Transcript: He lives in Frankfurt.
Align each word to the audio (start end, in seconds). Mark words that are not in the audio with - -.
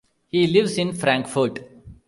He 0.29 0.47
lives 0.47 0.79
in 0.79 0.93
Frankfurt. 0.93 1.59